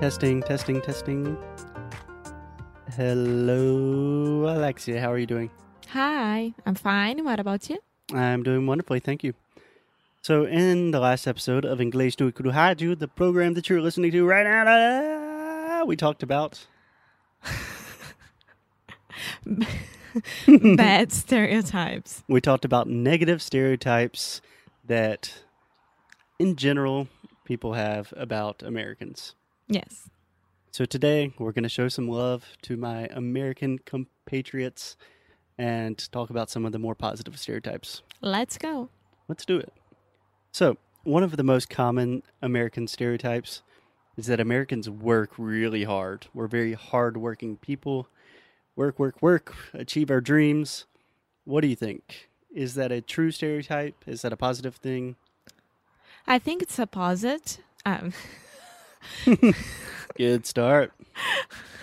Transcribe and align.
Testing, 0.00 0.42
testing, 0.42 0.80
testing. 0.80 1.36
Hello, 2.94 4.48
Alexia. 4.48 5.00
How 5.00 5.10
are 5.12 5.18
you 5.18 5.26
doing? 5.26 5.50
Hi, 5.88 6.54
I'm 6.64 6.76
fine. 6.76 7.24
What 7.24 7.40
about 7.40 7.68
you? 7.68 7.78
I'm 8.14 8.44
doing 8.44 8.64
wonderfully, 8.66 9.00
thank 9.00 9.24
you. 9.24 9.34
So, 10.22 10.44
in 10.44 10.92
the 10.92 11.00
last 11.00 11.26
episode 11.26 11.64
of 11.64 11.80
English 11.80 12.20
no 12.20 12.30
Ikuru 12.30 12.52
Haju, 12.52 12.96
the 12.98 13.08
program 13.08 13.54
that 13.54 13.68
you're 13.68 13.80
listening 13.80 14.12
to 14.12 14.24
right 14.24 14.44
now, 14.46 15.84
we 15.84 15.96
talked 15.96 16.22
about 16.22 16.66
Bad 20.46 21.12
stereotypes. 21.12 22.22
we 22.28 22.40
talked 22.40 22.64
about 22.64 22.88
negative 22.88 23.42
stereotypes 23.42 24.40
that, 24.84 25.42
in 26.38 26.54
general, 26.54 27.08
people 27.44 27.72
have 27.72 28.14
about 28.16 28.62
Americans. 28.62 29.34
Yes. 29.68 30.08
So 30.70 30.84
today 30.84 31.32
we're 31.38 31.52
going 31.52 31.62
to 31.64 31.68
show 31.68 31.88
some 31.88 32.08
love 32.08 32.44
to 32.62 32.76
my 32.76 33.06
American 33.12 33.78
compatriots 33.78 34.96
and 35.58 36.10
talk 36.12 36.30
about 36.30 36.50
some 36.50 36.64
of 36.64 36.72
the 36.72 36.78
more 36.78 36.94
positive 36.94 37.38
stereotypes. 37.38 38.02
Let's 38.20 38.56
go. 38.56 38.88
Let's 39.28 39.44
do 39.44 39.58
it. 39.58 39.72
So, 40.52 40.78
one 41.04 41.22
of 41.22 41.36
the 41.36 41.42
most 41.42 41.68
common 41.68 42.22
American 42.40 42.86
stereotypes 42.86 43.62
is 44.16 44.26
that 44.26 44.40
Americans 44.40 44.88
work 44.88 45.32
really 45.36 45.84
hard. 45.84 46.26
We're 46.32 46.46
very 46.46 46.74
hardworking 46.74 47.56
people. 47.56 48.08
Work, 48.76 48.98
work, 48.98 49.20
work, 49.20 49.54
achieve 49.74 50.10
our 50.10 50.20
dreams. 50.20 50.86
What 51.44 51.60
do 51.60 51.68
you 51.68 51.76
think? 51.76 52.28
Is 52.54 52.74
that 52.74 52.92
a 52.92 53.00
true 53.00 53.30
stereotype? 53.30 53.96
Is 54.06 54.22
that 54.22 54.32
a 54.32 54.36
positive 54.36 54.76
thing? 54.76 55.16
I 56.26 56.38
think 56.38 56.62
it's 56.62 56.78
a 56.78 56.86
positive. 56.86 57.58
Um, 57.84 58.12
Good 60.16 60.46
start. 60.46 60.92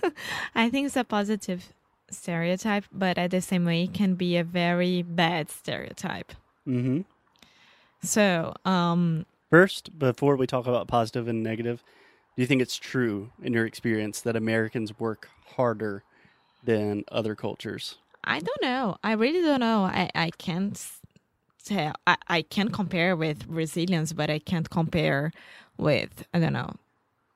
I 0.56 0.70
think 0.70 0.88
it's 0.88 0.96
a 0.96 1.04
positive 1.04 1.74
stereotype, 2.10 2.86
but 2.92 3.18
at 3.18 3.32
the 3.32 3.42
same 3.42 3.66
way, 3.66 3.84
it 3.84 3.94
can 3.94 4.16
be 4.16 4.38
a 4.38 4.44
very 4.44 5.02
bad 5.02 5.50
stereotype. 5.50 6.34
hmm 6.66 7.02
So, 8.02 8.54
um, 8.66 9.26
First, 9.50 9.98
before 9.98 10.36
we 10.36 10.48
talk 10.48 10.68
about 10.68 10.88
positive 10.88 11.28
and 11.28 11.42
negative, 11.44 11.84
do 12.36 12.42
you 12.42 12.48
think 12.48 12.62
it's 12.62 12.76
true 12.76 13.32
in 13.42 13.54
your 13.54 13.66
experience 13.66 14.22
that 14.22 14.36
Americans 14.36 15.00
work 15.00 15.30
harder 15.56 16.04
than 16.64 17.06
other 17.12 17.36
cultures? 17.36 17.98
I 18.24 18.40
don't 18.40 18.62
know. 18.62 18.98
I 19.04 19.14
really 19.14 19.42
don't 19.42 19.60
know. 19.60 19.84
I, 19.84 20.10
I 20.16 20.32
can't 20.32 20.82
tell. 21.64 21.94
I, 22.06 22.18
I 22.28 22.42
can 22.42 22.70
compare 22.70 23.16
with 23.16 23.48
Brazilians, 23.48 24.14
but 24.14 24.30
I 24.30 24.40
can't 24.40 24.70
compare 24.70 25.32
with, 25.78 26.26
I 26.34 26.40
don't 26.40 26.54
know. 26.54 26.74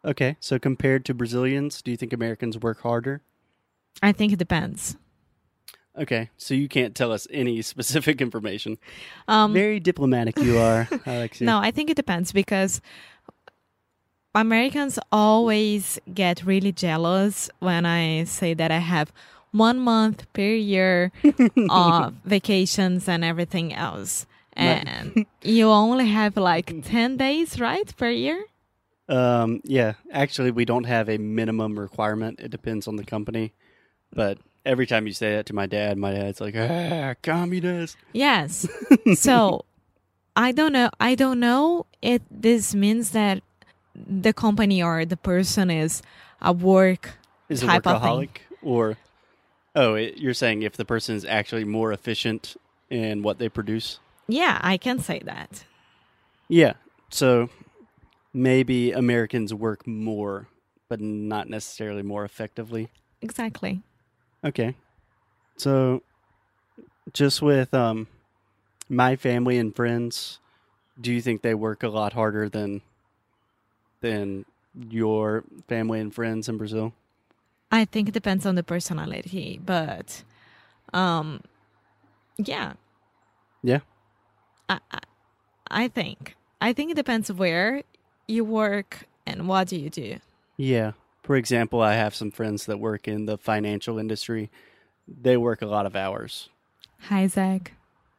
Okay, 0.04 0.38
so 0.40 0.58
compared 0.60 1.04
to 1.06 1.14
Brazilians, 1.14 1.82
do 1.82 1.92
you 1.92 1.98
think 1.98 2.14
Americans 2.14 2.58
work 2.58 2.82
harder? 2.82 3.22
I 4.02 4.12
think 4.12 4.32
it 4.32 4.40
depends. 4.40 4.96
Okay, 5.98 6.30
so 6.38 6.54
you 6.54 6.70
can't 6.70 6.96
tell 6.96 7.12
us 7.12 7.28
any 7.32 7.62
specific 7.74 8.22
information. 8.22 8.78
Um, 9.28 9.54
Very 9.54 9.80
diplomatic 9.80 10.38
you 10.38 10.58
are, 10.58 10.88
Alexia. 11.06 11.46
No, 11.46 11.60
I 11.60 11.72
think 11.72 11.90
it 11.90 11.96
depends 11.96 12.32
because 12.32 12.82
Americans 14.34 15.00
always 15.12 16.00
get 16.14 16.46
really 16.46 16.72
jealous 16.72 17.50
when 17.60 17.86
I 17.86 18.24
say 18.24 18.54
that 18.54 18.72
I 18.72 18.78
have 18.78 19.12
one 19.52 19.80
month 19.80 20.32
per 20.32 20.42
year 20.42 21.12
of 21.70 22.14
vacations 22.24 23.10
and 23.10 23.26
everything 23.26 23.74
else. 23.74 24.28
And 24.54 25.26
you 25.42 25.70
only 25.70 26.08
have 26.10 26.38
like 26.38 26.84
10 26.84 27.18
days, 27.18 27.60
right, 27.60 27.96
per 27.98 28.10
year? 28.10 28.46
Um, 29.10 29.62
yeah, 29.64 29.94
actually, 30.12 30.52
we 30.52 30.66
don't 30.66 30.86
have 30.86 31.10
a 31.10 31.18
minimum 31.18 31.78
requirement. 31.78 32.40
It 32.40 32.52
depends 32.52 32.88
on 32.88 32.96
the 32.96 33.04
company. 33.04 33.52
But 34.14 34.38
every 34.66 34.86
time 34.86 35.08
you 35.08 35.14
say 35.14 35.36
that 35.36 35.48
to 35.48 35.54
my 35.54 35.66
dad, 35.66 35.98
my 35.98 36.14
dad's 36.14 36.40
like, 36.40 36.56
ah, 36.56 37.16
communist. 37.24 37.98
Yes. 38.14 38.68
so 39.16 39.66
I 40.36 40.52
don't 40.52 40.74
know. 40.74 40.90
I 41.00 41.16
don't 41.16 41.40
know 41.40 41.88
if 42.02 42.22
this 42.30 42.76
means 42.76 43.12
that 43.12 43.42
the 43.96 44.32
company 44.32 44.82
or 44.82 45.06
the 45.06 45.18
person 45.18 45.72
is 45.72 46.02
a 46.42 46.54
work 46.54 47.12
Is 47.50 47.64
a 47.64 47.66
type 47.66 47.84
thing. 47.84 47.94
workaholic? 47.94 48.30
Or, 48.62 48.98
oh, 49.76 49.96
it, 49.96 50.18
you're 50.18 50.34
saying 50.34 50.62
if 50.62 50.78
the 50.78 50.86
person 50.86 51.16
is 51.16 51.26
actually 51.26 51.66
more 51.66 51.92
efficient 51.92 52.56
in 52.90 53.24
what 53.24 53.40
they 53.40 53.50
produce? 53.50 54.00
Yeah, 54.28 54.60
I 54.62 54.78
can 54.78 55.00
say 55.00 55.20
that. 55.26 55.66
Yeah. 56.48 56.74
So 57.10 57.50
maybe 58.34 58.92
Americans 58.92 59.54
work 59.54 59.88
more, 59.88 60.48
but 60.88 61.00
not 61.02 61.50
necessarily 61.50 62.02
more 62.04 62.24
effectively. 62.26 62.90
Exactly. 63.22 63.82
Okay. 64.44 64.76
So 65.58 66.04
just 67.14 67.42
with 67.42 67.74
um 67.74 68.08
my 68.88 69.16
family 69.16 69.58
and 69.58 69.76
friends, 69.76 70.40
do 71.00 71.14
you 71.14 71.22
think 71.22 71.42
they 71.42 71.54
work 71.54 71.84
a 71.84 71.90
lot 71.90 72.14
harder 72.14 72.50
than 72.50 72.82
than 74.02 74.46
your 74.90 75.44
family 75.68 76.00
and 76.00 76.14
friends 76.14 76.48
in 76.48 76.58
Brazil? 76.58 76.94
I 77.72 77.86
think 77.86 78.08
it 78.10 78.14
depends 78.14 78.46
on 78.46 78.56
the 78.56 78.64
personality, 78.64 79.60
but 79.64 80.24
um 80.94 81.42
yeah, 82.38 82.74
Yeah. 83.64 83.80
I, 84.70 84.80
I 84.92 85.00
I 85.72 85.88
think 85.88 86.36
I 86.62 86.74
think 86.74 86.92
it 86.92 86.96
depends 86.96 87.32
where 87.32 87.84
you 88.30 88.46
work 88.46 89.06
and 89.26 89.48
what 89.48 89.68
do 89.68 89.78
you 89.78 89.90
do. 89.90 90.20
Yeah. 90.58 90.92
For 91.24 91.36
example, 91.36 91.82
I 91.82 91.96
have 91.96 92.16
some 92.16 92.32
friends 92.32 92.66
that 92.66 92.80
work 92.80 93.08
in 93.08 93.26
the 93.26 93.38
financial 93.38 94.00
industry. 94.00 94.50
They 95.08 95.38
work 95.38 95.62
a 95.62 95.66
lot 95.66 95.86
of 95.86 95.96
hours. 95.96 96.50
Hi 97.04 97.28
Zach. 97.28 97.74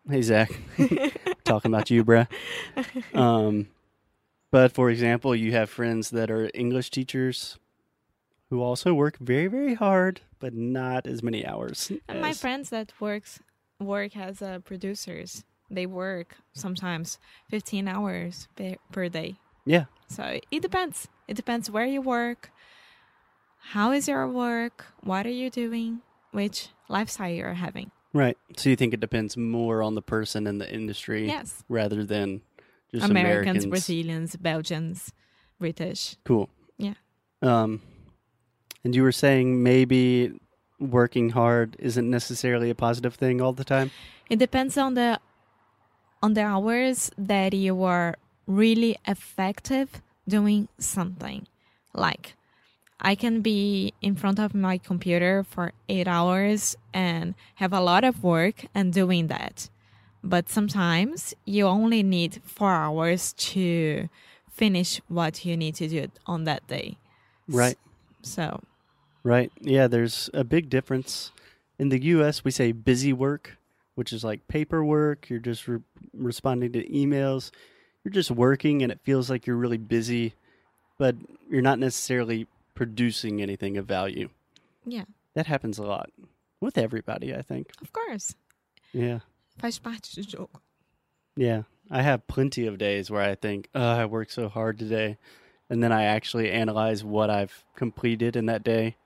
Hey 0.09 0.23
Zach, 0.23 0.51
talking 1.45 1.73
about 1.73 1.91
you, 1.91 2.05
bruh. 2.05 2.27
Um, 3.15 3.69
but 4.51 4.73
for 4.73 4.91
example, 4.91 5.37
you 5.37 5.53
have 5.53 5.71
friends 5.71 6.11
that 6.11 6.31
are 6.31 6.51
English 6.55 6.91
teachers 6.91 7.59
who 8.49 8.63
also 8.63 8.95
work 8.95 9.19
very, 9.19 9.47
very 9.47 9.75
hard, 9.75 10.23
but 10.41 10.55
not 10.55 11.07
as 11.07 11.23
many 11.23 11.47
hours. 11.47 11.93
And 12.09 12.21
my 12.21 12.33
friends 12.33 12.71
that 12.71 12.93
works 12.99 13.39
work 13.79 14.17
as 14.17 14.43
uh, 14.43 14.59
producers, 14.61 15.45
they 15.71 15.87
work 15.87 16.37
sometimes 16.53 17.19
15 17.51 17.87
hours 17.87 18.49
per, 18.57 18.75
per 18.91 19.09
day. 19.09 19.37
Yeah, 19.65 19.85
So 20.11 20.41
it 20.51 20.61
depends. 20.63 21.09
It 21.29 21.35
depends 21.37 21.71
where 21.71 21.87
you 21.87 22.01
work, 22.03 22.51
how 23.73 23.93
is 23.93 24.09
your 24.09 24.27
work, 24.27 24.87
what 25.03 25.25
are 25.27 25.31
you 25.43 25.49
doing, 25.51 26.01
which 26.33 26.69
lifestyle 26.89 27.31
you're 27.31 27.55
having. 27.55 27.91
right. 28.13 28.37
So 28.57 28.69
you 28.71 28.77
think 28.77 28.93
it 28.93 28.99
depends 29.01 29.37
more 29.37 29.83
on 29.83 29.95
the 29.95 30.03
person 30.03 30.47
and 30.49 30.61
the 30.61 30.69
industry 30.69 31.27
Yes. 31.29 31.63
rather 31.69 32.05
than 32.05 32.41
just 32.93 33.05
Americans, 33.09 33.65
Americans. 33.65 33.67
Brazilians, 33.67 34.37
Belgians, 34.37 35.13
British. 35.61 36.17
Cool. 36.25 36.49
Yeah. 36.77 36.95
Um, 37.43 37.81
and 38.83 38.95
you 38.97 39.05
were 39.05 39.13
saying 39.13 39.63
maybe 39.63 40.33
working 40.81 41.31
hard 41.31 41.77
isn't 41.79 42.09
necessarily 42.11 42.69
a 42.71 42.75
positive 42.75 43.15
thing 43.15 43.41
all 43.41 43.53
the 43.53 43.65
time. 43.65 43.93
It 44.29 44.41
depends 44.41 44.77
on 44.77 44.95
the 44.95 45.21
on 46.23 46.35
the 46.35 46.43
hours 46.43 47.11
that 47.17 47.55
you 47.55 47.83
are 47.85 48.17
really 48.47 48.97
effective 49.07 50.03
doing 50.27 50.69
something. 50.79 51.47
Like 51.95 52.35
I 53.01 53.15
can 53.15 53.41
be 53.41 53.95
in 54.01 54.15
front 54.15 54.39
of 54.39 54.55
my 54.55 54.79
computer 54.79 55.45
for 55.45 55.73
8 55.89 56.07
hours 56.07 56.77
and 56.93 57.35
have 57.57 57.73
a 57.73 57.81
lot 57.81 58.05
of 58.05 58.23
work 58.23 58.67
and 58.75 58.93
doing 58.93 59.29
that. 59.29 59.69
But 60.23 60.49
sometimes 60.51 61.35
you 61.45 61.67
only 61.67 62.03
need 62.03 62.43
4 62.45 62.73
hours 62.73 63.33
to 63.55 64.09
finish 64.53 65.01
what 65.09 65.45
you 65.45 65.57
need 65.57 65.75
to 65.77 65.89
do 65.89 66.09
on 66.27 66.45
that 66.45 66.67
day. 66.67 66.99
Right. 67.49 67.79
So, 68.23 68.61
Right. 69.23 69.53
Yeah, 69.61 69.87
there's 69.87 70.31
a 70.33 70.45
big 70.45 70.71
difference. 70.71 71.33
In 71.79 71.91
the 71.91 72.03
US, 72.05 72.45
we 72.45 72.51
say 72.51 72.73
busy 72.73 73.13
work, 73.13 73.59
which 73.95 74.13
is 74.13 74.25
like 74.25 74.49
paperwork. 74.49 75.29
You're 75.29 75.41
just 75.41 75.69
re- 75.69 75.81
responding 76.15 76.73
to 76.73 76.89
emails. 76.89 77.51
You're 78.05 78.13
just 78.13 78.31
working 78.31 78.83
and 78.83 78.91
it 78.91 79.01
feels 79.03 79.29
like 79.31 79.47
you're 79.47 79.57
really 79.57 79.79
busy. 79.79 80.35
but 80.99 81.17
you're 81.49 81.63
not 81.63 81.79
necessarily 81.79 82.47
producing 82.75 83.41
anything 83.41 83.77
of 83.79 83.87
value. 83.87 84.29
Yeah, 84.85 85.05
That 85.35 85.47
happens 85.47 85.79
a 85.79 85.83
lot 85.83 86.11
with 86.61 86.77
everybody, 86.79 87.35
I 87.35 87.41
think. 87.43 87.73
of 87.83 87.93
course. 87.93 88.35
Yeah. 88.93 89.21
Faz 89.61 89.83
parte 89.83 90.11
do 90.15 90.23
jogo. 90.23 90.49
Yeah. 91.37 91.63
I 91.91 92.03
have 92.03 92.27
plenty 92.29 92.67
of 92.67 92.79
days 92.79 93.11
where 93.11 93.23
I 93.23 93.35
think, 93.35 93.69
oh, 93.75 93.81
I 93.83 94.05
worked 94.05 94.33
so 94.33 94.49
hard 94.49 94.79
today. 94.79 95.17
And 95.69 95.83
then 95.83 95.91
I 95.93 96.05
actually 96.05 96.51
analyze 96.51 97.03
what 97.05 97.31
I've 97.31 97.65
completed 97.77 98.37
in 98.37 98.47
that 98.47 98.63
day. 98.63 98.97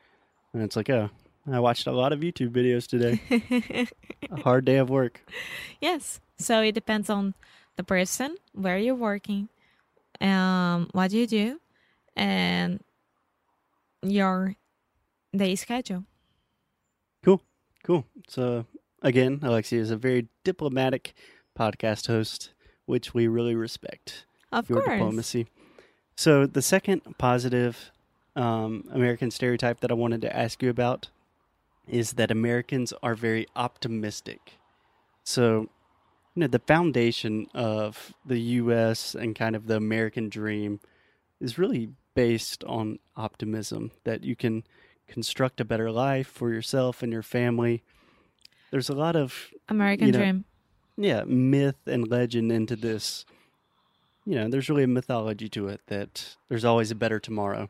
And 0.53 0.63
it's 0.63 0.77
like, 0.77 0.91
oh, 0.91 1.11
I 1.51 1.61
watched 1.61 1.87
a 1.87 1.93
lot 1.93 2.13
of 2.13 2.21
YouTube 2.21 2.51
videos 2.51 2.87
today. 2.87 3.21
a 4.31 4.41
hard 4.43 4.65
day 4.65 4.77
of 4.77 4.91
work. 4.91 5.21
Yes. 5.81 6.21
So 6.39 6.61
it 6.63 6.73
depends 6.73 7.09
on 7.11 7.35
the 7.77 7.85
person, 7.85 8.37
where 8.53 8.79
you're 8.79 8.95
working, 8.95 9.49
um, 10.21 10.89
what 10.93 11.11
do 11.11 11.19
you 11.19 11.27
do, 11.27 11.61
and 12.17 12.83
your 14.03 14.55
day 15.35 15.57
schedule. 15.57 16.05
Cool. 17.25 17.41
Cool. 17.85 18.05
So, 18.29 18.67
again, 19.03 19.41
Alexia 19.43 19.81
is 19.81 19.91
a 19.91 19.97
very 19.97 20.29
diplomatic 20.45 21.15
podcast 21.59 22.07
host, 22.07 22.53
which 22.87 23.15
we 23.15 23.27
really 23.27 23.55
respect. 23.55 24.27
Of 24.53 24.69
your 24.69 24.83
course. 24.83 24.95
diplomacy. 24.95 25.47
So 26.17 26.47
the 26.47 26.63
second 26.63 27.03
positive 27.19 27.91
um, 28.37 28.85
American 28.93 29.31
stereotype 29.31 29.81
that 29.81 29.91
I 29.91 29.95
wanted 29.95 30.23
to 30.23 30.37
ask 30.37 30.63
you 30.63 30.71
about 30.71 31.09
is 31.89 32.13
that 32.15 32.31
Americans 32.31 32.93
are 33.03 33.15
very 33.15 33.47
optimistic. 33.57 34.55
So, 35.25 35.69
you 36.35 36.41
know, 36.41 36.47
the 36.47 36.59
foundation 36.59 37.47
of 37.55 38.13
the 38.25 38.39
U.S. 38.39 39.15
and 39.15 39.37
kind 39.37 39.55
of 39.55 39.67
the 39.67 39.77
American 39.77 40.29
dream 40.29 40.81
is 41.41 41.59
really 41.59 41.91
based 42.15 42.65
on 42.65 42.99
optimism 43.17 43.93
that 44.05 44.25
you 44.25 44.35
can 44.35 44.65
construct 45.07 45.61
a 45.61 45.65
better 45.65 45.91
life 45.91 46.27
for 46.27 46.51
yourself 46.51 47.03
and 47.03 47.13
your 47.13 47.23
family. 47.23 47.83
There's 48.71 48.89
a 48.89 48.95
lot 48.95 49.15
of 49.15 49.51
American 49.69 50.07
you 50.07 50.13
know, 50.13 50.19
dream. 50.19 50.45
yeah, 50.97 51.23
myth 51.25 51.87
and 51.87 52.09
legend 52.09 52.51
into 52.51 52.75
this. 52.75 53.25
You 54.27 54.37
know, 54.37 54.49
there's 54.49 54.69
really 54.69 54.85
a 54.85 54.89
mythology 54.89 55.49
to 55.51 55.69
it 55.69 55.83
that 55.87 56.37
there's 56.49 56.65
always 56.65 56.91
a 56.91 56.95
better 56.95 57.21
tomorrow. 57.21 57.69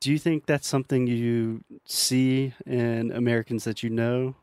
Do 0.00 0.10
you 0.10 0.18
think 0.18 0.46
that's 0.46 0.66
something 0.66 1.06
you 1.06 1.62
see 1.84 2.52
in 2.66 3.12
Americans 3.12 3.62
that 3.64 3.84
you 3.84 3.88
know? 3.88 4.34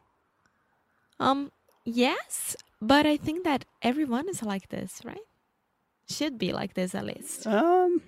Um, 1.19 1.51
yes, 1.83 2.55
but 2.81 3.05
I 3.05 3.17
think 3.17 3.43
that 3.43 3.65
everyone 3.81 4.29
is 4.29 4.43
like 4.43 4.69
this, 4.69 5.01
right? 5.03 5.17
Should 6.09 6.37
be 6.37 6.53
like 6.53 6.73
this 6.73 6.95
at 6.95 7.05
least. 7.05 7.45
Um, 7.45 8.01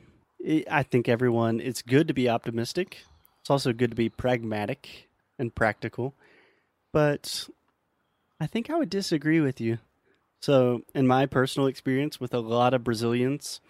I 0.69 0.83
think 0.83 1.07
everyone. 1.07 1.59
It's 1.59 1.81
good 1.81 2.07
to 2.07 2.13
be 2.13 2.29
optimistic. 2.29 3.03
It's 3.41 3.49
also 3.49 3.73
good 3.73 3.91
to 3.91 3.95
be 3.95 4.09
pragmatic 4.09 5.09
and 5.37 5.53
practical. 5.53 6.15
But 6.91 7.47
I 8.39 8.47
think 8.47 8.69
I 8.69 8.77
would 8.77 8.89
disagree 8.89 9.39
with 9.39 9.61
you. 9.61 9.79
So, 10.41 10.81
in 10.95 11.05
my 11.05 11.27
personal 11.27 11.67
experience 11.67 12.19
with 12.19 12.33
a 12.33 12.39
lot 12.39 12.73
of 12.73 12.83
Brazilians, 12.83 13.61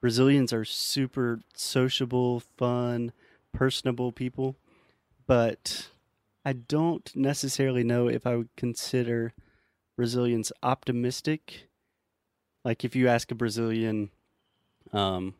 Brazilians 0.00 0.52
are 0.52 0.64
super 0.64 1.40
sociable, 1.54 2.40
fun, 2.40 3.12
personable 3.52 4.10
people. 4.10 4.56
But 5.28 5.88
I 6.44 6.52
don't 6.52 7.14
necessarily 7.14 7.84
know 7.84 8.08
if 8.08 8.26
I 8.26 8.34
would 8.36 8.48
consider 8.56 9.32
Brazilians 9.96 10.52
optimistic. 10.62 11.68
Like, 12.64 12.84
if 12.84 12.96
you 12.96 13.08
ask 13.08 13.30
a 13.30 13.34
Brazilian, 13.34 14.10
um, 14.92 15.34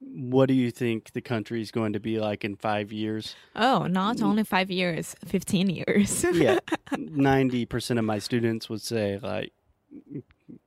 what 0.00 0.46
do 0.46 0.54
you 0.54 0.70
think 0.70 1.12
the 1.12 1.20
country 1.20 1.60
is 1.60 1.70
going 1.70 1.92
to 1.92 2.00
be 2.00 2.20
like 2.20 2.44
in 2.44 2.56
five 2.56 2.92
years? 2.92 3.34
Oh, 3.56 3.86
not 3.86 4.22
only 4.22 4.44
five 4.44 4.70
years, 4.70 5.16
fifteen 5.24 5.68
years. 5.68 6.24
Yeah, 6.32 6.58
ninety 6.96 7.66
percent 7.66 7.98
of 7.98 8.04
my 8.04 8.18
students 8.18 8.68
would 8.68 8.82
say 8.82 9.18
like, 9.20 9.52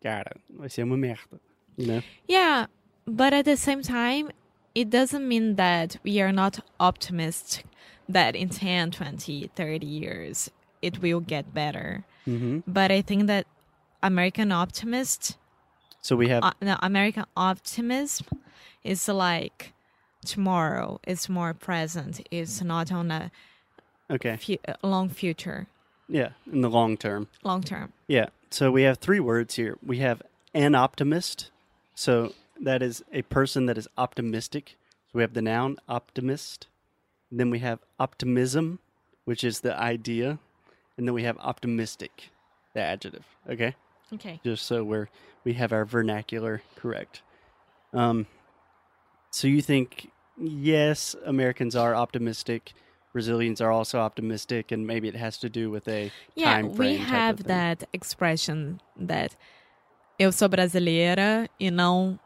"Cara, 0.04 0.34
vai 0.50 0.68
ser 0.68 0.84
uma 0.84 0.98
merda," 0.98 1.40
you 1.78 1.88
know. 1.88 2.02
Yeah, 2.28 2.66
but 3.08 3.34
at 3.34 3.46
the 3.46 3.56
same 3.56 3.82
time, 3.82 4.32
it 4.76 4.90
doesn't 4.90 5.28
mean 5.28 5.56
that 5.56 5.98
we 6.04 6.20
are 6.22 6.32
not 6.34 6.60
optimistic 6.80 7.66
that 8.08 8.36
in 8.36 8.50
10, 8.50 8.92
20, 8.92 9.50
30 9.56 9.86
years 9.86 10.50
it 10.82 11.02
will 11.02 11.20
get 11.20 11.54
better. 11.54 12.06
Hmm 12.26 12.60
But 12.68 12.92
I 12.92 13.02
think 13.02 13.28
that 13.28 13.46
American 14.04 14.52
optimist, 14.52 15.38
So 16.02 16.16
we 16.16 16.30
have 16.30 16.44
uh, 16.44 16.52
no, 16.62 16.78
American 16.82 17.26
optimism 17.36 18.28
is 18.84 19.08
like 19.08 19.74
tomorrow 20.26 21.00
is 21.08 21.30
more 21.30 21.54
present. 21.54 22.22
It's 22.32 22.62
not 22.62 22.92
on 22.92 23.12
a 23.12 23.32
okay, 24.10 24.38
fu- 24.38 24.58
uh, 24.68 24.74
long 24.84 25.10
future, 25.10 25.68
yeah, 26.10 26.30
in 26.52 26.62
the 26.62 26.70
long 26.70 26.98
term. 26.98 27.28
long 27.44 27.62
term. 27.64 27.94
Yeah. 28.08 28.30
So 28.50 28.72
we 28.72 28.84
have 28.84 28.98
three 28.98 29.20
words 29.20 29.56
here. 29.56 29.78
We 29.86 29.98
have 30.00 30.22
an 30.54 30.76
optimist. 30.76 31.52
So 31.96 32.34
that 32.66 32.82
is 32.82 33.04
a 33.14 33.22
person 33.22 33.66
that 33.68 33.78
is 33.78 33.88
optimistic. 33.98 34.78
So 35.08 35.18
we 35.20 35.22
have 35.22 35.34
the 35.34 35.42
noun 35.42 35.78
optimist. 35.88 36.68
Then 37.32 37.50
we 37.50 37.60
have 37.60 37.80
optimism, 37.98 38.80
which 39.26 39.44
is 39.44 39.62
the 39.62 39.74
idea. 39.80 40.40
And 40.98 41.08
then 41.08 41.14
we 41.14 41.24
have 41.24 41.38
optimistic, 41.40 42.30
the 42.74 42.82
adjective. 42.82 43.26
Okay? 43.50 43.76
Okay. 44.14 44.40
Just 44.44 44.66
so 44.66 44.84
we're 44.84 45.08
we 45.44 45.54
have 45.54 45.72
our 45.72 45.86
vernacular 45.86 46.62
correct. 46.76 47.22
Um 47.94 48.28
so 49.32 49.48
you 49.48 49.62
think 49.62 50.12
yes, 50.38 51.16
Americans 51.26 51.76
are 51.76 51.96
optimistic, 51.96 52.74
Brazilians 53.14 53.62
are 53.62 53.72
also 53.72 54.00
optimistic, 54.00 54.72
and 54.72 54.86
maybe 54.86 55.08
it 55.08 55.16
has 55.16 55.38
to 55.40 55.50
do 55.50 55.70
with 55.70 55.88
a 55.88 56.12
Yeah, 56.36 56.54
time 56.54 56.70
we 56.70 56.76
frame 56.76 57.00
type 57.00 57.12
of 57.12 57.12
have 57.12 57.44
that 57.44 57.84
expression 57.94 58.82
that 58.98 59.36
eu 60.20 60.32
sou 60.32 60.48
brasileira 60.50 61.50
e 61.60 61.72
não 61.72 62.20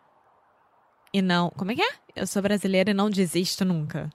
e 1.14 1.22
não, 1.22 1.50
como 1.52 1.72
é 1.72 1.76
que 1.76 1.82
é? 1.82 1.90
Eu 2.16 2.28
sou 2.28 2.42
brasileira 2.42 2.92
e 2.92 2.94
não 2.94 3.10
desisto 3.10 3.64
nunca. 3.64 4.10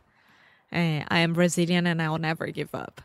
I 0.73 1.03
am 1.11 1.32
Brazilian 1.32 1.87
and 1.87 2.00
I'll 2.03 2.19
never 2.19 2.46
give 2.53 2.70
up. 2.75 3.00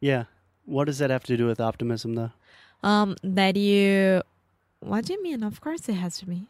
Yeah. 0.00 0.26
What 0.68 0.84
does 0.84 0.98
that 0.98 1.08
have 1.08 1.24
to 1.24 1.36
do 1.36 1.46
with 1.46 1.60
optimism, 1.60 2.14
though? 2.14 2.32
Um, 2.82 3.16
that 3.22 3.56
you, 3.56 4.22
what 4.80 5.06
do 5.06 5.14
you 5.14 5.22
mean? 5.22 5.42
Of 5.42 5.62
course 5.62 5.88
it 5.88 5.94
has 5.94 6.18
to 6.18 6.26
be. 6.26 6.44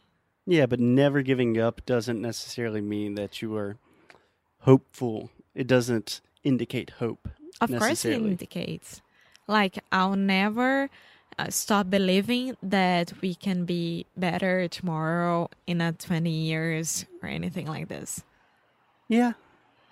Yeah, 0.45 0.67
but 0.67 0.81
never 0.81 1.23
giving 1.23 1.61
up 1.61 1.87
doesn't 1.87 2.21
necessarily 2.21 2.81
mean 2.81 3.15
that 3.15 3.41
you 3.41 3.55
are 3.57 3.77
hopeful. 4.61 5.31
It 5.55 5.69
doesn't 5.69 6.21
indicate 6.43 6.91
hope. 6.99 7.29
Of 7.61 7.71
course 7.71 8.05
it 8.05 8.15
indicates. 8.15 9.03
Like 9.47 9.79
I'll 9.93 10.17
never 10.17 10.91
uh, 11.39 11.51
stop 11.51 11.89
believing 11.89 12.57
that 12.63 13.13
we 13.21 13.35
can 13.35 13.65
be 13.65 14.07
better 14.17 14.67
tomorrow 14.69 15.49
in 15.67 15.81
a 15.81 15.93
20 15.93 16.29
years 16.29 17.07
or 17.23 17.29
anything 17.29 17.67
like 17.67 17.89
this. 17.89 18.25
Yeah, 19.07 19.35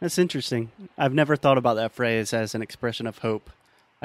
that's 0.01 0.19
interesting. 0.19 0.73
I've 0.99 1.15
never 1.15 1.37
thought 1.37 1.59
about 1.59 1.75
that 1.75 1.93
phrase 1.93 2.33
as 2.35 2.55
an 2.55 2.63
expression 2.63 3.07
of 3.07 3.19
hope. 3.19 3.51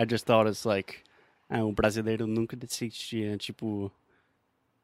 I 0.01 0.05
just 0.05 0.25
thought 0.25 0.47
it's 0.47 0.65
like, 0.65 1.03
ah, 1.49 1.61
o 1.61 1.71
brasileiro 1.73 2.25
nunca 2.27 2.55
desiste. 2.55 3.37
Tipo, 3.37 3.91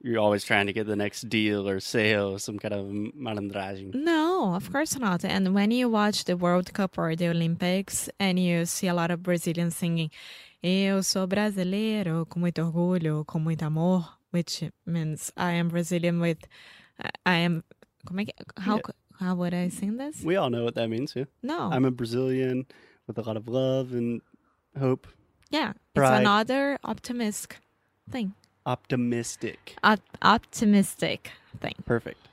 you're 0.03 0.19
always 0.19 0.43
trying 0.43 0.67
to 0.67 0.73
get 0.73 0.85
the 0.85 0.95
next 0.95 1.27
deal 1.27 1.67
or 1.67 1.79
sale, 1.79 2.37
some 2.37 2.59
kind 2.59 2.73
of 2.73 2.85
malandragem. 3.15 3.95
No, 3.95 4.53
of 4.53 4.71
course 4.71 4.97
not. 4.99 5.25
And 5.25 5.55
when 5.55 5.71
you 5.71 5.89
watch 5.89 6.25
the 6.25 6.37
World 6.37 6.71
Cup 6.73 6.97
or 6.97 7.15
the 7.15 7.29
Olympics 7.29 8.09
and 8.19 8.37
you 8.39 8.65
see 8.65 8.87
a 8.87 8.93
lot 8.93 9.09
of 9.11 9.23
Brazilians 9.23 9.75
singing, 9.75 10.11
Eu 10.63 11.03
sou 11.03 11.27
brasileiro 11.27 12.25
com 12.27 12.39
muito 12.39 12.61
orgulho, 12.61 13.23
com 13.25 13.39
muito 13.39 13.63
amor, 13.63 14.07
which 14.31 14.69
means 14.85 15.31
I 15.37 15.53
am 15.53 15.67
Brazilian 15.69 16.19
with, 16.19 16.39
I 17.25 17.37
am, 17.45 17.63
como 18.05 18.21
é 18.21 18.25
que, 18.25 18.33
how, 18.57 18.77
Yeah. 18.77 18.91
how 19.19 19.35
would 19.35 19.53
I 19.53 19.69
sing 19.69 19.97
this? 19.97 20.23
We 20.23 20.35
all 20.35 20.49
know 20.49 20.63
what 20.63 20.73
that 20.75 20.89
means, 20.89 21.15
yeah. 21.15 21.25
No. 21.43 21.69
I'm 21.71 21.85
a 21.85 21.91
Brazilian 21.91 22.65
with 23.07 23.17
a 23.19 23.21
lot 23.21 23.37
of 23.37 23.47
love 23.47 23.93
and 23.93 24.21
hope. 24.79 25.07
yeah, 25.49 25.73
it's 25.95 26.09
another 26.09 26.77
optimistic 26.83 27.59
thing. 28.09 28.33
Optimistic. 28.65 29.75
Op- 29.83 29.99
optimistic 30.21 31.31
thing. 31.61 31.73
Perfect. 31.85 32.27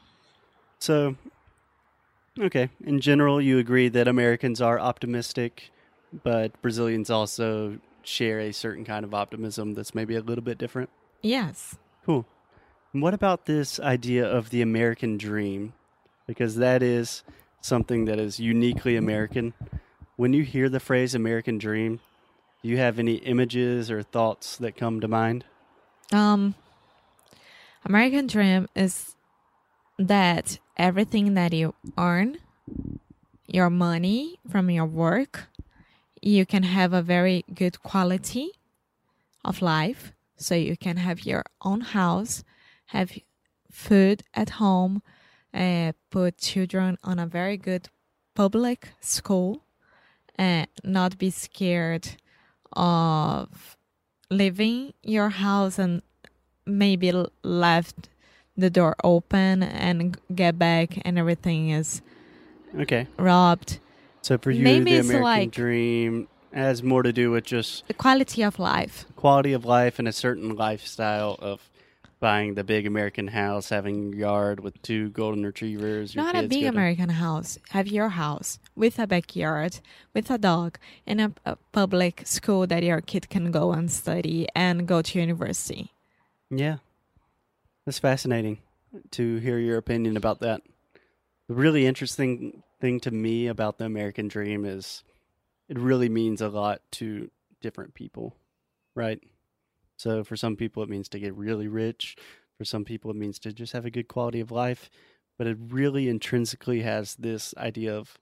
So, 0.78 1.16
okay, 2.38 2.68
in 2.84 3.00
general, 3.00 3.40
you 3.40 3.58
agree 3.58 3.88
that 3.88 4.08
Americans 4.08 4.60
are 4.60 4.78
optimistic, 4.78 5.70
but 6.22 6.60
Brazilians 6.60 7.08
also 7.10 7.78
share 8.02 8.40
a 8.40 8.52
certain 8.52 8.84
kind 8.84 9.04
of 9.04 9.14
optimism 9.14 9.74
that's 9.74 9.94
maybe 9.94 10.14
a 10.16 10.20
little 10.20 10.44
bit 10.44 10.58
different. 10.58 10.90
Yes. 11.22 11.76
Cool. 12.04 12.26
And 12.92 13.02
what 13.02 13.14
about 13.14 13.46
this 13.46 13.80
idea 13.80 14.26
of 14.26 14.50
the 14.50 14.60
American 14.60 15.16
dream? 15.16 15.72
Because 16.26 16.56
that 16.56 16.82
is 16.82 17.22
something 17.60 18.04
that 18.04 18.18
is 18.18 18.38
uniquely 18.38 18.96
American. 18.96 19.54
When 20.16 20.32
you 20.32 20.42
hear 20.42 20.68
the 20.68 20.80
phrase 20.80 21.14
American 21.14 21.58
dream, 21.58 22.00
do 22.64 22.70
you 22.70 22.78
have 22.78 22.98
any 22.98 23.16
images 23.16 23.90
or 23.90 24.02
thoughts 24.02 24.56
that 24.56 24.74
come 24.74 24.98
to 24.98 25.06
mind? 25.06 25.44
Um, 26.10 26.54
American 27.84 28.26
dream 28.26 28.68
is 28.74 29.14
that 29.98 30.58
everything 30.78 31.34
that 31.34 31.52
you 31.52 31.74
earn, 31.98 32.38
your 33.46 33.68
money 33.68 34.38
from 34.50 34.70
your 34.70 34.86
work, 34.86 35.48
you 36.22 36.46
can 36.46 36.62
have 36.62 36.94
a 36.94 37.02
very 37.02 37.44
good 37.52 37.82
quality 37.82 38.52
of 39.44 39.60
life. 39.60 40.14
So 40.38 40.54
you 40.54 40.78
can 40.78 40.96
have 40.96 41.26
your 41.26 41.44
own 41.60 41.82
house, 41.82 42.44
have 42.86 43.12
food 43.70 44.22
at 44.32 44.50
home, 44.56 45.02
uh, 45.52 45.92
put 46.08 46.38
children 46.38 46.96
on 47.04 47.18
a 47.18 47.26
very 47.26 47.58
good 47.58 47.90
public 48.34 48.88
school, 49.00 49.64
and 50.36 50.66
not 50.82 51.18
be 51.18 51.28
scared 51.28 52.16
of 52.76 53.76
leaving 54.30 54.92
your 55.02 55.28
house 55.30 55.78
and 55.78 56.02
maybe 56.66 57.12
left 57.42 58.08
the 58.56 58.70
door 58.70 58.94
open 59.04 59.62
and 59.62 60.16
get 60.34 60.58
back 60.58 60.98
and 61.04 61.18
everything 61.18 61.70
is 61.70 62.02
Okay. 62.78 63.06
robbed. 63.18 63.78
So 64.22 64.38
for 64.38 64.50
you, 64.50 64.62
Maybe 64.64 64.92
the 64.92 64.96
it's 64.98 65.08
American 65.08 65.24
like- 65.24 65.50
dream 65.50 66.28
has 66.52 66.82
more 66.82 67.02
to 67.02 67.12
do 67.12 67.30
with 67.32 67.44
just 67.44 67.86
The 67.88 67.94
quality 67.94 68.42
of 68.42 68.58
life. 68.58 69.06
quality 69.16 69.52
of 69.52 69.64
life 69.64 69.98
and 69.98 70.06
a 70.06 70.12
certain 70.12 70.54
lifestyle 70.56 71.36
of 71.40 71.68
buying 72.24 72.54
the 72.54 72.64
big 72.64 72.86
American 72.86 73.28
house, 73.28 73.68
having 73.68 74.14
a 74.14 74.16
yard 74.16 74.58
with 74.60 74.80
two 74.80 75.10
golden 75.10 75.44
retrievers. 75.44 76.14
your 76.14 76.24
Not 76.24 76.34
a 76.34 76.48
big 76.48 76.62
to- 76.62 76.68
American 76.68 77.10
house. 77.10 77.58
Have 77.68 77.86
your 77.86 78.08
house 78.08 78.58
with 78.74 78.98
a 78.98 79.06
backyard, 79.06 79.80
with 80.14 80.30
a 80.30 80.38
dog, 80.38 80.78
and 81.06 81.20
a, 81.20 81.32
a 81.44 81.56
public 81.72 82.22
school 82.24 82.66
that 82.66 82.82
your 82.82 83.02
kid 83.02 83.28
can 83.28 83.50
go 83.50 83.72
and 83.72 83.92
study 83.92 84.48
and 84.54 84.88
go 84.88 85.02
to 85.02 85.20
university. 85.20 85.92
Yeah. 86.48 86.76
That's 87.84 87.98
fascinating 87.98 88.56
to 89.10 89.36
hear 89.36 89.58
your 89.58 89.76
opinion 89.76 90.16
about 90.16 90.40
that. 90.40 90.62
The 91.48 91.54
really 91.54 91.84
interesting 91.84 92.62
thing 92.80 93.00
to 93.00 93.10
me 93.10 93.48
about 93.48 93.76
the 93.76 93.84
American 93.84 94.28
dream 94.28 94.64
is 94.64 95.04
it 95.68 95.78
really 95.78 96.08
means 96.08 96.40
a 96.40 96.48
lot 96.48 96.80
to 96.92 97.30
different 97.60 97.92
people, 97.92 98.34
right? 98.94 99.20
So 99.96 100.24
for 100.24 100.36
some 100.36 100.56
people, 100.56 100.82
it 100.82 100.88
means 100.88 101.08
to 101.10 101.18
get 101.18 101.34
really 101.34 101.68
rich. 101.68 102.16
For 102.58 102.64
some 102.64 102.84
people, 102.84 103.10
it 103.10 103.16
means 103.16 103.38
to 103.40 103.52
just 103.52 103.72
have 103.72 103.84
a 103.84 103.90
good 103.90 104.08
quality 104.08 104.40
of 104.40 104.50
life. 104.50 104.90
But 105.38 105.46
it 105.46 105.56
really 105.60 106.08
intrinsically 106.08 106.82
has 106.82 107.16
this 107.16 107.54
idea 107.56 107.96
of 107.96 108.18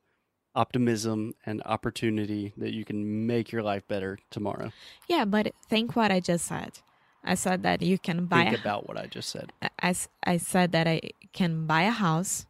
optimism 0.55 1.35
and 1.47 1.63
opportunity 1.65 2.53
that 2.57 2.73
you 2.73 2.85
can 2.85 3.27
make 3.27 3.53
your 3.53 3.63
life 3.63 3.87
better 3.89 4.19
tomorrow. 4.31 4.73
Yeah, 5.09 5.25
but 5.25 5.53
think 5.69 5.97
what 5.97 6.11
I 6.11 6.21
just 6.21 6.47
said. 6.47 6.81
I 7.25 7.35
said 7.35 7.63
that 7.63 7.83
you 7.83 7.99
can 7.99 8.27
buy 8.27 8.45
Think 8.45 8.61
about 8.61 8.89
what 8.89 8.99
I 8.99 9.07
just 9.07 9.29
said. 9.29 9.53
i 9.81 10.37
said 10.37 10.73
that 10.73 10.87
I 10.89 11.01
can 11.33 11.67
buy 11.67 11.83
a 11.83 11.91
house, 11.91 12.47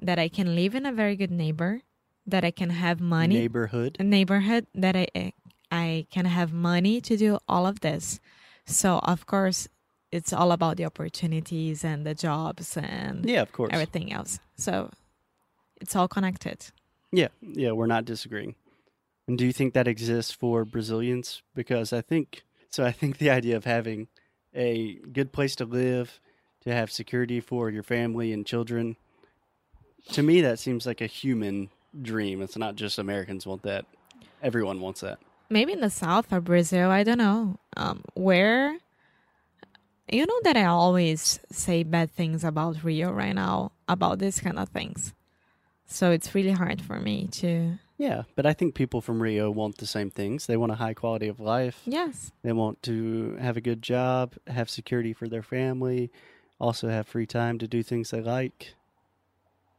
that 0.00 0.18
I 0.18 0.28
can 0.28 0.54
live 0.54 0.74
in 0.74 0.84
a 0.84 0.92
very 0.92 1.16
good 1.16 1.30
neighbor, 1.30 1.82
that 2.26 2.44
I 2.44 2.50
can 2.50 2.70
have 2.70 3.00
money, 3.00 3.34
Neighborhood. 3.34 3.96
a 3.98 4.04
neighborhood, 4.04 4.66
that 4.74 4.94
I 4.94 5.06
eh, 5.14 5.30
I 5.70 6.06
can 6.10 6.24
have 6.24 6.52
money 6.52 7.00
to 7.02 7.16
do 7.16 7.38
all 7.48 7.66
of 7.66 7.80
this. 7.80 8.20
So 8.66 8.98
of 9.02 9.26
course, 9.26 9.68
it's 10.10 10.32
all 10.32 10.52
about 10.52 10.76
the 10.76 10.84
opportunities 10.86 11.84
and 11.84 12.06
the 12.06 12.14
jobs 12.14 12.76
and 12.76 13.24
Yeah, 13.28 13.42
of 13.42 13.52
course. 13.52 13.70
everything 13.72 14.12
else. 14.12 14.40
So 14.56 14.90
it's 15.80 15.94
all 15.94 16.08
connected. 16.08 16.66
Yeah, 17.12 17.28
yeah, 17.42 17.72
we're 17.72 17.86
not 17.86 18.04
disagreeing. 18.04 18.54
And 19.26 19.36
do 19.38 19.44
you 19.44 19.52
think 19.52 19.74
that 19.74 19.86
exists 19.88 20.32
for 20.32 20.64
Brazilians? 20.64 21.42
Because 21.54 21.92
I 21.92 22.00
think 22.00 22.44
so. 22.70 22.84
I 22.84 22.92
think 22.92 23.18
the 23.18 23.30
idea 23.30 23.56
of 23.56 23.64
having 23.64 24.08
a 24.54 24.94
good 25.12 25.32
place 25.32 25.54
to 25.56 25.64
live, 25.66 26.18
to 26.64 26.72
have 26.72 26.90
security 26.90 27.40
for 27.40 27.68
your 27.70 27.82
family 27.82 28.32
and 28.32 28.46
children, 28.46 28.96
to 30.12 30.22
me, 30.22 30.40
that 30.40 30.58
seems 30.58 30.86
like 30.86 31.02
a 31.02 31.06
human 31.06 31.68
dream. 32.00 32.40
It's 32.40 32.56
not 32.56 32.74
just 32.76 32.98
Americans 32.98 33.46
want 33.46 33.62
that; 33.64 33.84
everyone 34.42 34.80
wants 34.80 35.02
that. 35.02 35.18
Maybe 35.50 35.72
in 35.72 35.80
the 35.80 35.90
south 35.90 36.32
of 36.32 36.44
Brazil, 36.44 36.90
I 36.90 37.04
don't 37.04 37.18
know. 37.18 37.58
Um, 37.76 38.02
where 38.14 38.76
you 40.10 40.26
know 40.26 40.40
that 40.44 40.56
I 40.56 40.64
always 40.64 41.40
say 41.50 41.82
bad 41.82 42.10
things 42.10 42.44
about 42.44 42.82
Rio 42.84 43.10
right 43.10 43.34
now 43.34 43.72
about 43.88 44.18
these 44.18 44.40
kind 44.40 44.58
of 44.58 44.68
things. 44.68 45.12
So 45.86 46.10
it's 46.10 46.34
really 46.34 46.52
hard 46.52 46.82
for 46.82 47.00
me 47.00 47.28
to 47.32 47.78
Yeah, 47.96 48.22
but 48.36 48.46
I 48.46 48.52
think 48.52 48.74
people 48.74 49.00
from 49.00 49.22
Rio 49.22 49.50
want 49.50 49.78
the 49.78 49.86
same 49.86 50.10
things. 50.10 50.46
They 50.46 50.56
want 50.56 50.72
a 50.72 50.76
high 50.76 50.94
quality 50.94 51.28
of 51.28 51.40
life. 51.40 51.80
yes. 51.86 52.30
They 52.42 52.52
want 52.52 52.82
to 52.84 53.36
have 53.40 53.56
a 53.56 53.62
good 53.62 53.82
job, 53.82 54.34
have 54.46 54.68
security 54.70 55.12
for 55.12 55.28
their 55.28 55.42
family, 55.42 56.10
also 56.58 56.88
have 56.88 57.06
free 57.08 57.26
time 57.26 57.58
to 57.58 57.68
do 57.68 57.82
things 57.82 58.10
they 58.10 58.20
like. 58.20 58.74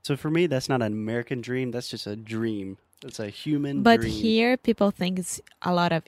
So 0.03 0.15
for 0.15 0.31
me, 0.31 0.47
that's 0.47 0.69
not 0.69 0.81
an 0.81 0.93
American 0.93 1.41
dream. 1.41 1.71
That's 1.71 1.89
just 1.89 2.07
a 2.07 2.15
dream. 2.15 2.77
It's 3.03 3.19
a 3.19 3.29
human 3.29 3.83
But 3.83 4.01
dream. 4.01 4.11
here 4.13 4.57
people 4.57 4.91
think 4.91 5.19
it's 5.19 5.39
a 5.61 5.73
lot 5.73 5.91
of 5.91 6.03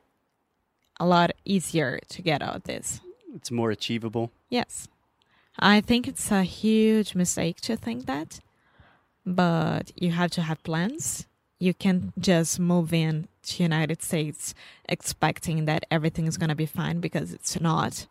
a 1.00 1.06
lot 1.06 1.32
easier 1.46 2.00
to 2.10 2.22
get 2.22 2.42
out 2.42 2.56
of 2.58 2.64
this. 2.64 3.02
it's 3.34 3.50
more 3.50 3.72
achievable. 3.72 4.32
Yes. 4.50 4.88
I 5.58 5.82
think 5.82 6.08
it's 6.08 6.32
a 6.32 6.44
huge 6.44 7.16
mistake 7.16 7.60
to 7.62 7.76
think 7.76 8.06
that. 8.06 8.40
But 9.26 9.92
you 9.96 10.12
have 10.12 10.32
to 10.32 10.42
have 10.42 10.62
plans. 10.64 11.26
You 11.60 11.74
can't 11.74 12.12
just 12.20 12.60
move 12.60 12.94
in 12.94 13.28
to 13.44 13.64
United 13.64 14.04
States 14.04 14.54
expecting 14.90 15.66
that 15.66 15.86
everything 15.90 16.26
is 16.28 16.38
going 16.38 16.50
to 16.50 16.56
be 16.56 16.66
fine 16.66 17.00
because 17.00 17.34
it's 17.34 17.60
not. 17.60 18.08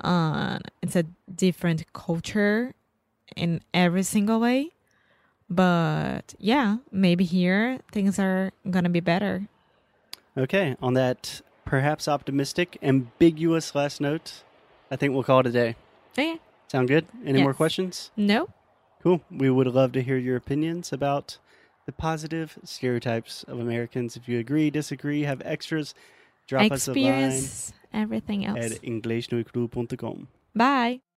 Uh, 0.00 0.58
it's 0.82 0.96
a 0.96 1.04
different 1.34 1.90
culture 1.92 2.74
in 3.34 3.62
every 3.72 4.02
single 4.02 4.38
way. 4.40 4.70
But 5.48 6.34
yeah, 6.38 6.78
maybe 6.90 7.24
here 7.24 7.80
things 7.92 8.18
are 8.18 8.52
going 8.68 8.84
to 8.84 8.90
be 8.90 9.00
better. 9.00 9.48
Okay, 10.36 10.76
on 10.82 10.94
that 10.94 11.40
perhaps 11.64 12.08
optimistic, 12.08 12.78
ambiguous 12.82 13.74
last 13.74 14.00
note, 14.00 14.42
I 14.90 14.96
think 14.96 15.14
we'll 15.14 15.22
call 15.22 15.40
it 15.40 15.46
a 15.46 15.50
day. 15.50 15.76
Okay. 16.12 16.38
Sound 16.68 16.88
good? 16.88 17.06
Any 17.24 17.42
more 17.42 17.54
questions? 17.54 18.10
No? 18.16 18.48
Cool. 19.02 19.20
We 19.30 19.50
would 19.50 19.66
love 19.68 19.92
to 19.92 20.02
hear 20.02 20.16
your 20.16 20.36
opinions 20.36 20.92
about 20.92 21.38
the 21.86 21.92
positive 21.92 22.58
stereotypes 22.64 23.44
of 23.44 23.60
Americans. 23.60 24.16
If 24.16 24.28
you 24.28 24.38
agree, 24.38 24.70
disagree, 24.70 25.22
have 25.22 25.40
extras, 25.44 25.94
drop 26.48 26.72
us 26.72 26.88
a 26.88 26.92
line 26.92 26.98
Experience 26.98 27.72
everything 27.92 28.44
else. 28.44 28.58
at 28.58 28.72
inglesnoicru.com. 28.82 30.28
Bye. 30.54 31.00